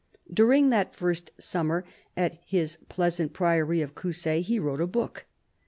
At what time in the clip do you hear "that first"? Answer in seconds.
0.71-1.29